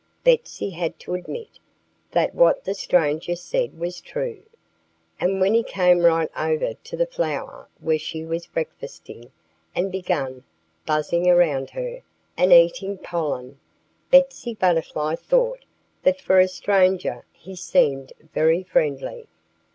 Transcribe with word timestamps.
Betsy 0.23 0.71
had 0.71 0.97
to 1.01 1.13
admit 1.13 1.59
that 2.09 2.33
what 2.33 2.63
the 2.63 2.73
stranger 2.73 3.35
said 3.35 3.77
was 3.77 4.01
true. 4.01 4.41
And 5.19 5.39
when 5.39 5.53
he 5.53 5.61
came 5.61 5.99
right 5.99 6.31
over 6.35 6.73
to 6.73 6.97
the 6.97 7.05
flower 7.05 7.67
where 7.79 7.99
she 7.99 8.25
was 8.25 8.47
breakfasting 8.47 9.31
and 9.75 9.91
began 9.91 10.43
buzzing 10.87 11.29
around 11.29 11.69
her, 11.69 12.01
and 12.35 12.51
eating 12.51 12.97
pollen, 12.97 13.59
Betsy 14.09 14.55
Butterfly 14.55 15.17
thought 15.17 15.65
that 16.01 16.19
for 16.19 16.39
a 16.39 16.47
stranger 16.47 17.23
he 17.31 17.55
seemed 17.55 18.11
very 18.33 18.63
friendly. 18.63 19.27